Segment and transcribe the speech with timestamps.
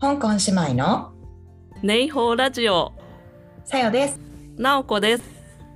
[0.00, 1.12] 香港姉妹の
[1.82, 2.94] ネイホーラジオ
[3.66, 4.18] さよです。
[4.56, 5.24] なおこです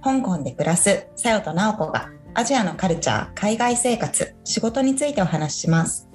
[0.03, 6.08] 香港で暮らすさよとなおこがアジアのカルチャー、海外生活、仕事についてお話しします。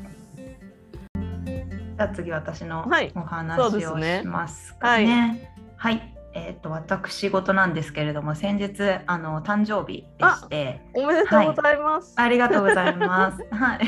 [1.15, 5.53] じゃあ次私のはいお話をしますかね。
[5.77, 6.18] はい。
[6.47, 10.81] えっ、と私事なんですけれども先日あの誕生日でして。
[10.93, 13.45] おめでとうございます、ありがとうございます。
[13.51, 13.79] はい。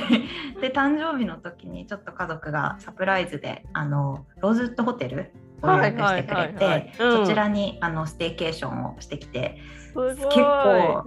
[0.62, 6.92] で誕生日の時にちょっと家族がサプライズであのローズウッドホテルを予約してくれはいはいはいはい。
[6.92, 7.26] て、うん。
[7.26, 9.58] そちらにあのステイケーションをしてきて、
[9.96, 11.06] 結構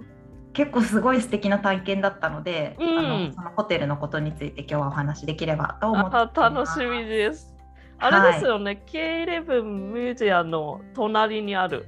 [0.53, 2.99] 結構すごい素敵な体験だったので、うん。
[2.99, 7.54] あのそのホテルのことについて今日はお話しできればと思って楽しみです
[7.99, 11.87] あれですよね、K11 ミュージアムの隣にある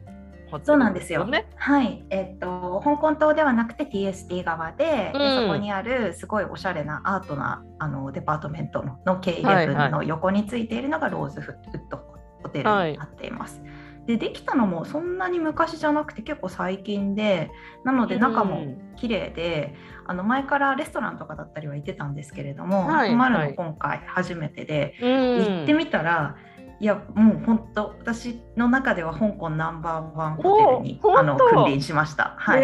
[0.64, 1.26] そうなんですよ。
[1.26, 5.36] ねはい、えっと香港島ではなくて TST 側で,で、うん。
[5.36, 9.92] そこにあるすごいおしゃれなアートなあのデパートメントののはいは K11 い。
[9.92, 11.56] の横についているのがローズフッ
[11.92, 11.98] ド
[12.44, 13.62] ホテルになっています。
[14.08, 17.52] でできたのもそんなに昔じゃなくて結構最近で
[17.84, 19.76] なので中もうん綺麗で、
[20.08, 23.50] あの前からレストランとかだったりは行ってたんですけれども、はい泊まるはい。
[23.50, 25.58] の今回初めてで、うん。
[25.58, 26.36] 行ってみたら
[26.80, 32.36] いやもう本当私の中では香港ナンバーワンホテルにあの君臨しました。
[32.38, 32.62] はい、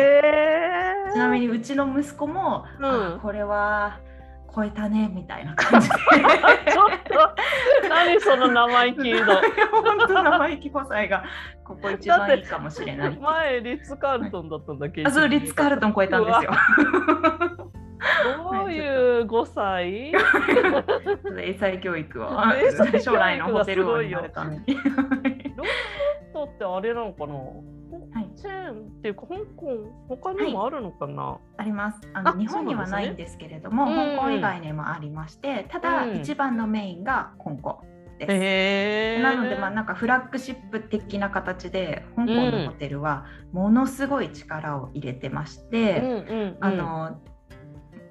[1.13, 2.85] ちなみにうちの息子も、うん。
[2.85, 3.99] あこれは
[4.55, 5.95] 超えたねみたいな感じで。
[5.95, 9.25] ちょっと何その生意気の。
[9.71, 11.23] 本当生意気5歳が
[11.63, 13.17] ここ一番いいかもしれない。
[13.17, 16.51] 前リッツ・カールトンだったんだっけあそうリッツ・カールトン超えたんですよ。
[18.51, 18.79] どうい
[19.21, 20.11] う5歳
[21.39, 22.29] 英才教育を。
[23.01, 24.63] 将来のホテル王になるために。
[24.67, 25.65] ローズフ
[26.29, 27.33] ットってあれなのかな、
[28.73, 31.99] っていうか香港他にもあるのかな、あります。
[32.13, 34.15] あのあ日本にはないんですけれども、ね。
[34.17, 37.81] 香港以外にもありましてただ、うん一番のメインが香港
[38.19, 39.23] です。
[39.23, 47.17] なのでまあなんかフラッグシップ的な形で香港のホテルはものすごい力を入れてまして、うんうんうん、あの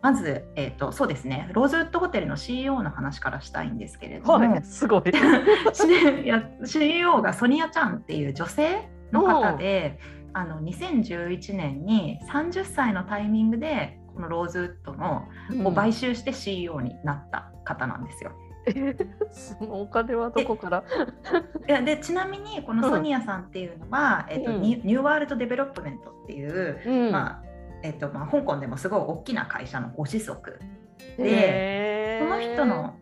[0.02, 5.02] まず、えー、とそうですねローズウッドホテルの CEO の話からしたいんですけれども、はいすごい。
[6.64, 10.00] CEO がソニアちゃんっていう女性の方で、
[10.34, 15.28] あの2011年に30歳のタイミングでこのローズウッドの
[15.68, 18.32] を買収して CEO になった方なんですよ。
[18.66, 18.96] え
[19.32, 20.84] そのお金はどこから？
[21.68, 24.62] いやでちなみにこのソニアさんっていうのは、えっとうん。
[24.62, 27.12] ニューワールド・デベロップメントっていう、うん。
[27.12, 27.42] まあ
[27.82, 30.60] えっとまあ、香港でもすごい大きな会社のご子息
[31.18, 32.24] へー。
[32.24, 32.94] この人の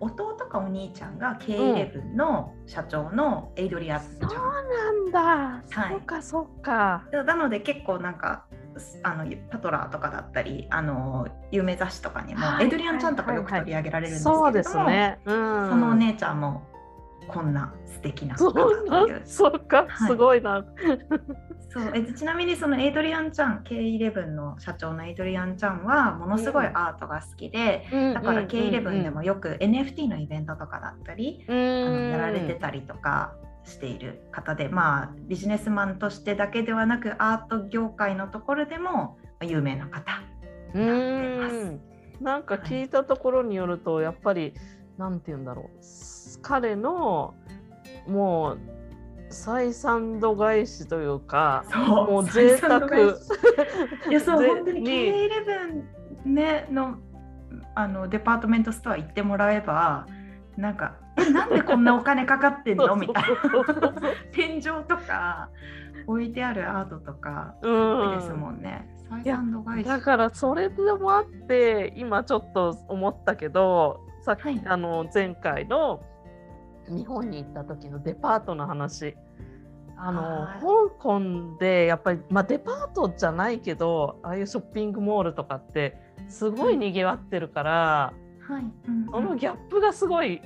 [0.00, 4.30] 弟かお兄ちゃんが K11 の社長のエイドリアンちゃん。
[4.30, 7.04] そうなんだ、はいそうかそうか。
[7.12, 8.44] なので結構なんか
[9.02, 12.64] あのパトラーとかだったりあの有名雑誌とかにも、はい。
[12.64, 15.34] エイドリアンちゃんとかよく取り上げられるんですけれども、そうですね、うん、
[15.70, 16.62] そのお姉ちゃんも
[17.28, 19.22] こんな素敵なそ方いう。
[19.24, 20.08] そうか、はい。
[20.08, 20.64] すごいな。
[21.68, 21.90] そう。
[21.94, 31.56] えちなみにそのエイドリアンちゃん K11 の社長のエイドリアンちゃんはものすごいアートが好きで、だから K11 でもよく NFT のイベントとかだったり、うん。
[31.56, 40.22] あのやられてたりとかしている方でまあビジネスマンとしてだけではなくアート業界のところでも有名な方
[40.74, 41.56] うになってます。
[41.66, 41.80] ん。
[42.20, 44.54] なんか聞いたところによると、やっぱり
[44.98, 45.84] なんて言うんだろう
[46.46, 47.34] 彼の
[48.06, 48.58] もう
[49.32, 51.64] 採算度外視というか
[52.08, 52.86] もう贅沢。
[54.08, 54.86] いやそう ぜ本当にに。
[54.88, 55.84] K11
[56.26, 56.96] ねの
[57.74, 60.06] あのデパートメントストア行ってもらえば
[60.56, 62.94] なんかえなんでこんなお金かかってんの？
[62.94, 64.12] みたいな。
[64.32, 65.50] 天井とか
[66.06, 68.88] 置いてあるアートとかですもんね。
[69.10, 74.62] 採算度外視だからそれでもあって今ちょっと思ったけどさっき、はい。
[74.64, 76.02] あの前回の
[76.88, 79.16] 日本に行った時のデパートの話。
[79.98, 80.60] あのはい。
[80.60, 80.66] 香
[80.98, 85.96] 港でやっぱり、まあ、デパートじゃないけどああいうショッピングモールとかって
[86.28, 88.12] すごいにぎわってるから、
[88.46, 88.64] はい。
[89.10, 90.42] そのギャップがすごい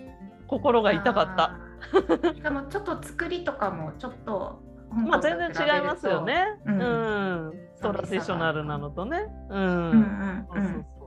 [0.46, 2.32] 心が痛かった。
[2.34, 6.24] しかもちょっと作りとかもちょっとまあ全然違いますよ。
[6.24, 6.44] ね。
[6.66, 6.76] ううん。
[6.78, 9.26] ん、トラディショナルなのとね。
[9.48, 9.62] うん。
[9.62, 10.80] うんうんそううそうそう。
[10.80, 10.99] ん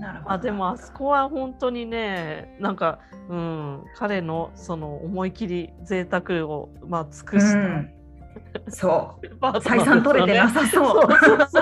[0.00, 0.32] なるほど。
[0.32, 7.90] あでもあそこは本当にねなんか、うん、彼のその思い切り贅沢を、まあ、尽くした、うん
[8.68, 9.26] そう。
[9.60, 11.08] 採算取れてなさそう。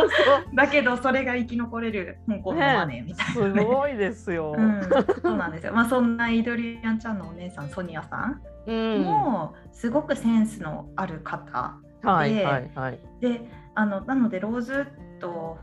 [0.55, 3.61] だけどそれが生き残れる香港のマネーみたいな、ね。
[3.61, 4.55] すごいですよ。
[4.56, 4.82] うん、
[5.23, 5.73] そうなんですよ。
[5.73, 12.99] まあそんなイドリアンちゃんのお姉さんソニアさんうんもすごくセンスのある方はいはいはい。
[13.20, 14.87] で、あのなのでローズウッ
[15.20, 15.58] ド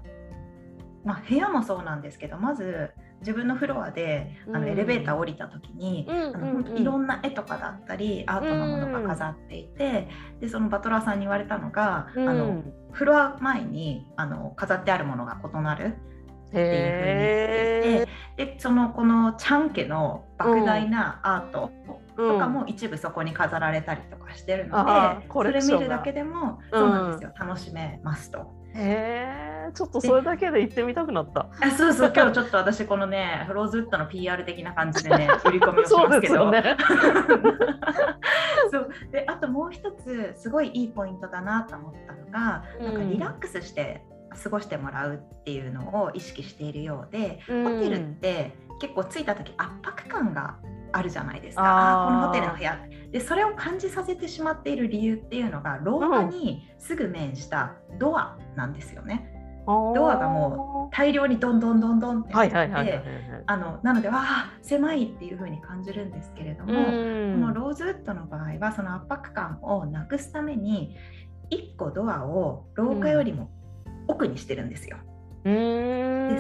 [1.05, 2.89] まあ、部屋もそうなんですけどまず
[3.21, 10.09] 自分のフロアであのエレベーター降りた時に、あの本当いろんな絵とかだったりアートのものが飾っていて、
[10.41, 15.95] でそのバトラーさんに言われたのが、あのフロア前にあの飾ってあるものが異なる。
[16.49, 21.71] っていうふうに言っていてでそのこのチャン家の莫大なアート
[22.17, 28.53] とかも一部そこに飾られたりとかしてるので、それ見るだけでもそうなんですよ、楽しめますと。
[28.73, 31.47] へえちょっとそれだけで行ってみたくなった。
[31.61, 32.11] あそうそう。
[32.15, 36.51] 今日ちょっと私このねフローズウッドの PR 的な感じでね 売り込みをしますけど。
[36.51, 36.75] ね、
[38.71, 38.89] そう。
[39.11, 50.57] であともう一つすごいいいポイントだなと思ったのが、うん、なんかリラックスして過ごしてもらうっていうのを意識しているようで、うん、ホテルって結構着いた時圧迫感が
[50.91, 51.63] あるじゃないですか。
[51.63, 52.79] あこのホテルの部屋。
[53.11, 59.31] でそれを感じさせてしまっている理由っていうのが廊下にすぐ面したドアなんですよね。
[59.67, 62.67] うん、ドアがもう大量にどんどんどんどんってあって
[63.81, 70.95] なのでわあ狭いっていう風に感じるんですけれども、うん、このローズウッドの場合はその圧迫感をなくすために
[71.49, 73.49] 1個ドアを廊下よりも
[74.07, 74.97] 奥にしてるんですよ。
[75.45, 75.51] で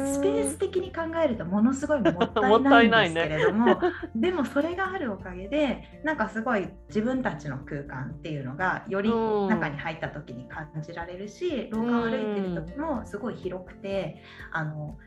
[0.07, 3.77] スペース的に考えるとものすごいもったいないんですけれどもね、
[4.15, 14.97] でもそれがあるおかげでなんかすごい自分たちの空間っていうのがより中に入った時に感じられるし廊下を歩いてる時もすごい広くてあの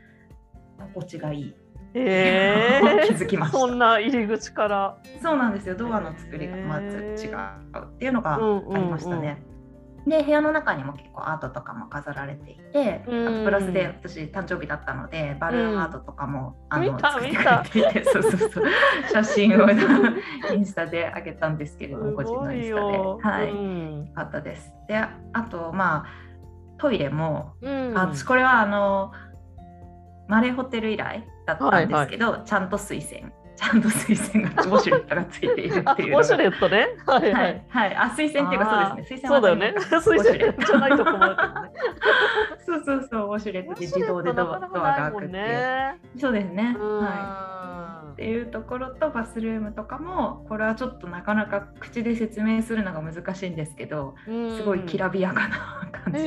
[0.93, 1.55] 心地がいい。
[1.95, 4.97] えー、気づきましそんな入り口から。
[5.21, 5.75] そうなんですよ。
[5.75, 7.37] ドアの作りがまず違う
[7.95, 9.43] っていうのがありましたね。
[10.09, 18.65] で部屋の中にも結構アートとかも飾られていて、うん、あとプラスで私誕生日だったのでバルーンアートとかも、うん、あの作ってくれていてそうそうそう。
[19.13, 22.97] 写真をインスタで上げたんですけれども個人のインスタで。
[23.21, 24.73] はい、うん、よかったです。
[24.87, 25.11] であ
[25.43, 26.05] とまあ
[26.79, 29.11] トイレも、うん、あ私これはあの
[30.27, 36.87] マレーホテル以来だったんですけど、はいはい、ちゃんと推薦ちゃんと推薦がウォシュレットがついているっていうウォシュレットね。
[37.05, 37.95] はい、はい、はい。
[37.95, 39.17] あ、推薦っていうかそうですね。
[39.17, 39.75] 推薦そうだよね。
[39.77, 41.41] 推薦じゃないと困る、ね。
[42.65, 46.19] そうそうそう、ウォシュレットで自動でドアが開くっていう。
[46.21, 46.77] そうですね。
[46.79, 48.13] はい。
[48.13, 56.25] っていうところとバスルームとかもこれはちょっとなかなか口で説明するのが難しいんですけどすごいきらびやかな感じの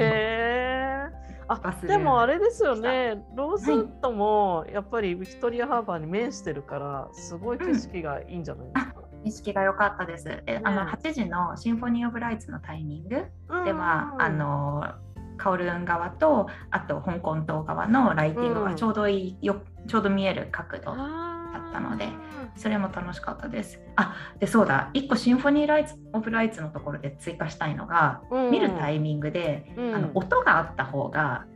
[1.49, 3.25] あでもあれですよね。
[3.35, 10.43] ローズウッドもやっぱりビクトリアハーバーに面してるからすごい景色がいいんじゃないですか、うん、景色が良かったです。
[10.47, 13.25] え、あの8時のシンフォニー・オブ・ライツのタイミング
[13.65, 14.85] では、あの
[15.37, 20.95] カオルン側とあと香港島側のライティングがちょうどいいよ、ちょうど見える角度
[21.53, 22.09] だったので。
[22.57, 23.81] それも楽しかったです。
[23.97, 24.91] あでそうだ。
[24.95, 31.47] 1個シンフォニーライツ・オブ・ライツのところで追加したいのが、うん、見るタイミングで、うん、あの音があった方が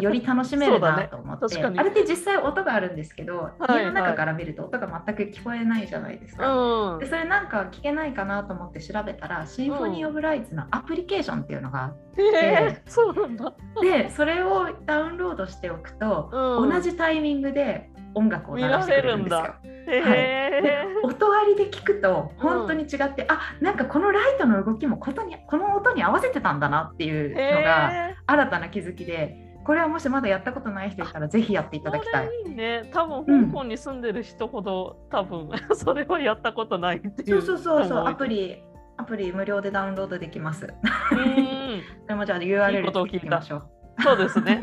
[0.00, 6.54] より楽しめるなと思って、 ね、あれって実際音があるんですけど、はいはい、家の中から見ると音が全く聞こえないじゃないですか。
[6.54, 13.52] うん、でそれなんか聞けないかなと思って調べたらシンフォニー・オブ・ライツのアプリケーションっていうのがあって、えー、そうなんだ。
[13.80, 19.38] でそれをダウンロードしておくと、同じタイミングで音楽を流してくれるんですよ。
[19.38, 32.28] はい、音割りで聞くと本当に違って、うん、あなんかこのライトの動きもことにこの音に合わせてたんだなっていうのが新たな気づきでこれはもしまだやったことない人いたらぜひやっていただきたい。
[32.46, 37.42] いいね多分香港に住んでる人ほど、うん、多分 それはやったことないっていう。
[37.42, 38.62] そうそうそうそうアプリ
[38.96, 40.66] アプリ無料でダウンロードできます。
[41.12, 41.82] うん。
[42.04, 44.02] それもじゃあ URL 聞きましょう。
[44.02, 44.60] そうですね。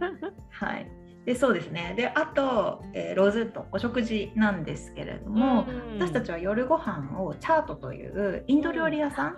[0.50, 1.01] はい。
[1.24, 1.94] でそうですね。
[1.96, 5.66] であと、えー、ローズウッドお食事なんですけれども、
[5.98, 9.36] 私たちは夜ご飯をチャートというインド料理屋さん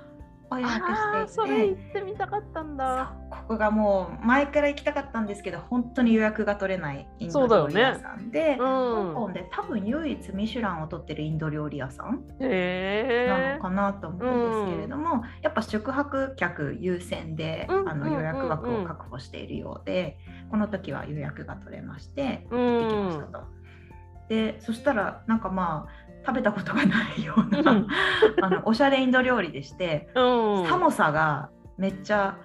[0.51, 3.15] を予約してそれ行ってみたかったんだ。
[3.31, 8.57] ここがもう前から行きたかったんですけど本当に予約が取れないインド料理屋さんで、ね。
[8.59, 20.19] うん、香港で多分唯一ミシュランを取ってるインド料理屋さんなのかなと思うんですけれども、うん、やっぱ宿泊客優先で、うん、あの予約枠を確保しているようで、
[20.51, 23.65] この時は予約が取れまして行ってきましたと。
[24.29, 27.87] でそしたらなんかまあ食べたことがないような
[28.41, 32.39] あのおしゃれインド料理でして、うん、寒さがめっちゃ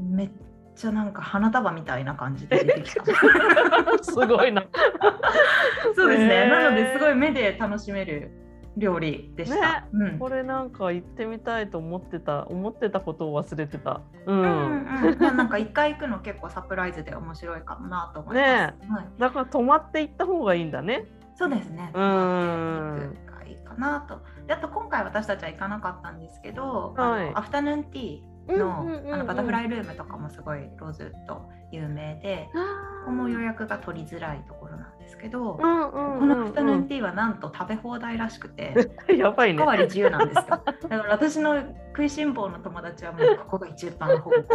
[0.00, 0.30] めっ
[0.74, 3.04] ちゃなんか花束みたいな感じで出てきた。
[4.02, 4.64] すごいな。
[5.94, 8.30] そうですね、なのですごい目で楽しめる
[8.76, 9.86] 料理でした、ね。
[9.92, 14.00] うん、これなんか行ってみたいと思ってた思ってたことを忘れてた。
[14.26, 21.06] うん、うんうん、なんか一回行くの結構サプライズで面白いかもなと思います、ねはい、だから泊まって行った方がいいんだね
[21.38, 21.92] そうですね。
[21.94, 23.16] うん。
[23.46, 24.20] いいかなと。
[24.46, 38.74] であと今回私たちは行かなかったんですけど、はい、アフタヌーンティの,、うんうんうんうんあのバタフライルームとかもすごいローズウッド有名でここも予約が取りづらいところなんですけど、うんうんこのアフタヌーンティーはなんと食べ放題らしくて。
[39.08, 40.44] うんやばいねおかわり自由なんですよ。
[40.48, 41.56] だから私の
[41.88, 44.48] 食いしん坊の友達はもうここが一番方向です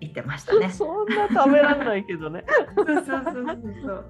[0.00, 0.70] 言ってましたね。
[0.70, 2.44] そんな食べられないけどね。
[2.76, 3.24] そうそうそう
[3.84, 4.04] そう。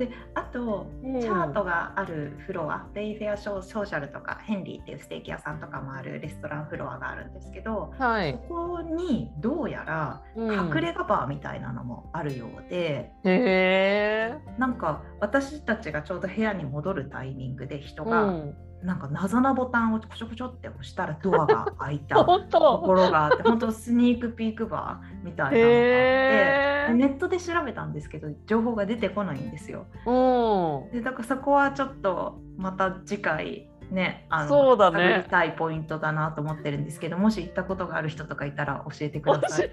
[0.00, 8.54] であとうんチャートがあるフロア、ベイフェアショーソーシャルとかヘンリーっていうステーキ屋さんとかもあるレストランフロアがあるんですけど、はいそ。
[8.54, 14.38] こにどうやらうん隠れ家バーみたいなのもあるようで、へえ。
[14.56, 18.54] なんか私たちがちょうど部屋に戻るタイミングで人が、うん。
[18.82, 22.82] なんか謎なボタンをコチョコチョって押したらドアが開いた と。
[22.84, 26.94] ころがあって本当スニークピークバーみたいなのがあって。
[26.94, 29.86] ネットで調べたんですけど情報が出てこないんですよ。
[30.06, 30.92] うん。
[30.92, 39.66] でだからそこはちょっとまた次回ねあのそうだねたいポイントだなと思ってるんですけどもし行ったことがある人とかいたら教えてく教ださい。
[39.66, 39.70] い。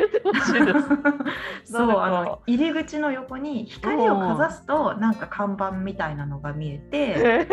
[1.65, 7.47] そうあの入り口の横に光をかざすとなんか看板みたいなのが見えてへ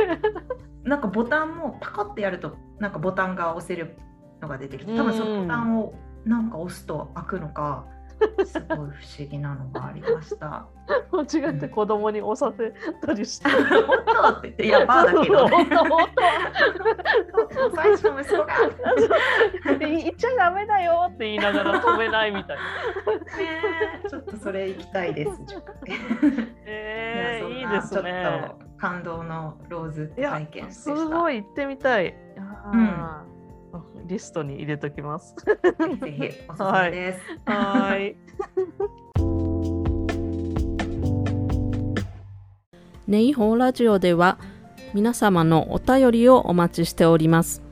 [0.84, 3.96] なんかボタンもパカッてやるとなんかボタンが押せる
[4.40, 5.94] のが出てきて多分そのボタンを
[6.24, 7.86] なんか押すと開くのか
[8.44, 8.92] すごい不思
[9.28, 10.66] 議なのがありました。
[11.12, 12.72] ー 間違って子供に押させ
[13.06, 13.48] たりして。
[13.48, 14.28] 本当？
[14.28, 15.50] って言って、いや、バーだけど、ね。
[15.50, 16.08] 本当本
[17.74, 18.46] 最初の息子が。
[19.64, 22.62] 当言っちゃダメだよって言いながら止めないみたいな。
[23.38, 25.30] ねちょっとそれ行きたいです。
[26.66, 28.52] えー、いいやですね。
[28.78, 30.72] 感動のローズ体験。
[30.72, 32.14] すごい行ってみたい。
[32.38, 33.33] あー
[34.06, 35.34] リストに入れときます。
[35.36, 35.52] ぜ
[36.10, 37.20] ひ おすすめです。
[37.46, 38.16] はい。
[43.06, 44.38] ネイホーラジオでは
[44.94, 47.62] 皆様のお便りをお待ちしております。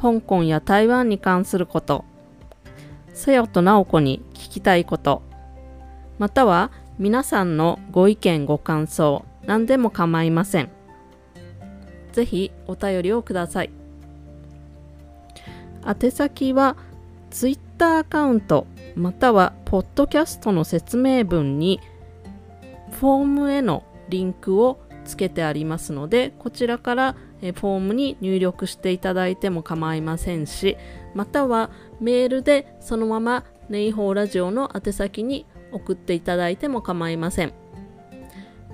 [0.00, 2.04] 香港や台湾に関すること、
[3.12, 5.22] せよとなおこに聞きたいこと、
[6.18, 10.70] または皆さんのご意見ご感想、何でも構いません。
[12.12, 13.79] ぜひお便りをください。
[15.84, 16.76] 宛先は
[17.30, 21.80] Twitter アカウントまたはポッドキャストの説明文に
[22.92, 30.76] フォームへのリンクをつけてありますのでこちらからフォームに入力していただいても構いませんし
[31.14, 31.70] または
[32.00, 37.52] メールでそのままネイホーラジオの宛先に送っていただいても構いません。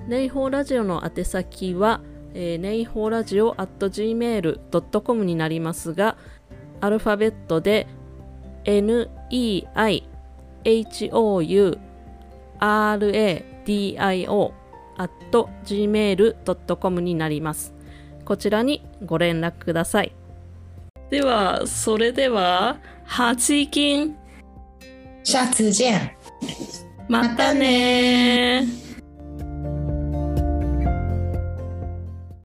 [0.07, 2.01] ネイホーラジオの宛先は、
[2.33, 6.17] えー、ネイホーラジオ at gmail.com になりますが
[6.81, 7.87] アルファベットで
[8.65, 9.97] NEIHOU
[12.59, 14.53] radio
[14.97, 15.11] at
[15.65, 17.73] gmail.com になります。
[18.25, 20.11] こちらにご連絡ください。
[21.09, 24.17] では、それでは、8金、
[25.23, 26.11] 下次见。
[27.07, 28.86] またねー